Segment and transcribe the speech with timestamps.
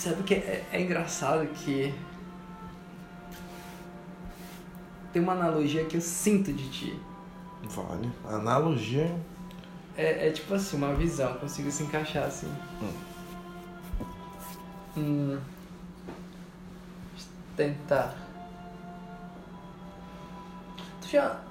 [0.00, 1.94] Sabe que é, é engraçado que
[5.12, 7.02] tem uma analogia que eu sinto de ti.
[7.64, 8.10] Vale.
[8.26, 9.14] Analogia.
[9.94, 12.50] É, é tipo assim, uma visão, consigo se encaixar assim.
[14.96, 15.38] Hum.
[17.54, 18.16] Tentar.
[21.02, 21.42] Tu já.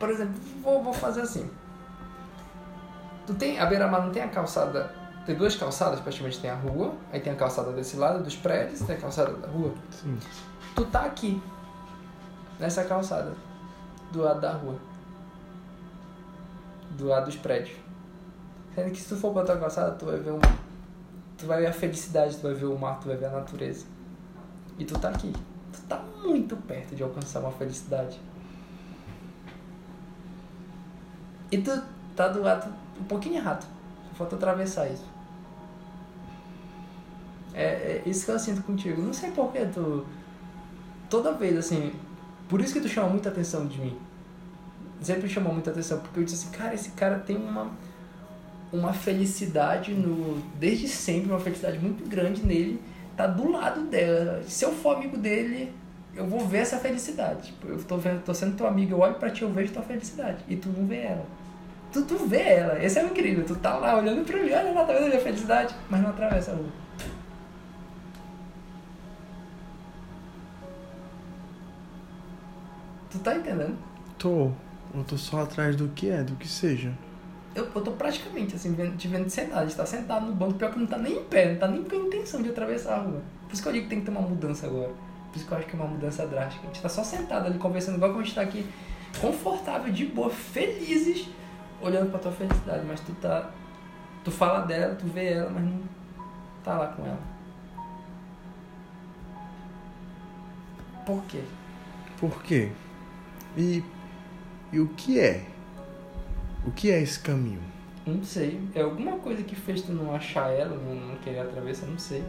[0.00, 0.34] Por exemplo,
[0.64, 1.48] vou, vou fazer assim.
[3.24, 3.60] Tu tem.
[3.60, 5.05] A beira-mar não tem a calçada.
[5.26, 8.80] Tem duas calçadas, praticamente tem a rua, aí tem a calçada desse lado dos prédios,
[8.82, 9.74] tem a calçada da rua.
[9.90, 10.16] Sim.
[10.76, 11.42] Tu tá aqui.
[12.60, 13.34] Nessa calçada.
[14.12, 14.76] Do lado da rua.
[16.90, 17.76] Do lado dos prédios.
[18.72, 20.38] Sendo que se tu for pra tua calçada, tu vai ver um.
[21.36, 23.84] Tu vai ver a felicidade, tu vai ver o mar, tu vai ver a natureza.
[24.78, 25.32] E tu tá aqui.
[25.72, 28.20] Tu tá muito perto de alcançar uma felicidade.
[31.50, 31.82] E tu
[32.14, 33.66] tá do lado um pouquinho errado.
[34.08, 35.15] Só falta atravessar isso.
[37.56, 39.00] É, é isso que eu sinto contigo.
[39.00, 40.04] Não sei porquê tu.
[41.08, 41.92] Toda vez assim.
[42.48, 43.96] Por isso que tu chama muita atenção de mim.
[45.00, 45.98] Sempre chamou muita atenção.
[46.00, 47.70] Porque eu disse assim, cara, esse cara tem uma.
[48.70, 50.42] Uma felicidade no.
[50.58, 52.80] Desde sempre, uma felicidade muito grande nele.
[53.16, 54.42] Tá do lado dela.
[54.46, 55.72] Se eu for amigo dele,
[56.14, 57.46] eu vou ver essa felicidade.
[57.46, 59.82] Tipo, eu tô, vendo, tô sendo teu amigo, eu olho pra ti, eu vejo tua
[59.82, 60.44] felicidade.
[60.46, 61.24] E tu não vê ela.
[61.90, 62.84] Tu, tu vê ela.
[62.84, 63.44] Esse é o incrível.
[63.46, 66.10] Tu tá lá olhando pra mim, olha lá, tá vendo a minha felicidade, mas não
[66.10, 66.66] atravessa a rua.
[73.16, 73.78] Tu tá entendendo?
[74.18, 74.50] Tô.
[74.94, 76.92] Eu tô só atrás do que é, do que seja.
[77.54, 79.60] Eu, eu tô praticamente assim, vendo, te vendo sentado.
[79.60, 81.68] A gente tá sentado no banco, pior que não tá nem em pé, não tá
[81.68, 83.22] nem com a intenção de atravessar a rua.
[83.46, 84.90] Por isso que eu digo que tem que ter uma mudança agora.
[85.32, 86.64] Por isso que eu acho que é uma mudança drástica.
[86.64, 88.66] A gente tá só sentado ali conversando, igual que a gente tá aqui,
[89.18, 91.28] confortável, de boa, felizes,
[91.80, 92.84] olhando pra tua felicidade.
[92.86, 93.50] Mas tu tá.
[94.24, 95.80] Tu fala dela, tu vê ela, mas não
[96.62, 97.20] tá lá com ela.
[101.06, 101.40] Por quê?
[102.18, 102.72] Por quê?
[103.56, 103.82] E,
[104.72, 105.44] e o que é?
[106.66, 107.60] O que é esse caminho?
[108.06, 108.60] Não sei.
[108.74, 112.22] É alguma coisa que fez tu não achar ela, não, querer atravessar, não sei.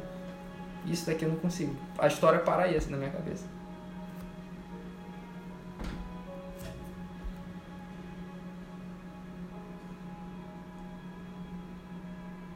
[0.86, 1.76] Isso daqui eu não consigo.
[1.98, 3.46] A história para aí assim na minha cabeça.